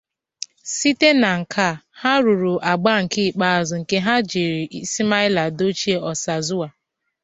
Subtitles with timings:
[0.77, 6.67] Site na nkea a, ha ruru agba nke ikpeazụ nke ha jiri Ismaila dochie Osazuwa.